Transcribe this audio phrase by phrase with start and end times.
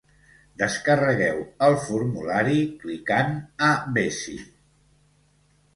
[0.61, 4.37] Descarregueu el formulari clicant a "Ves-hi".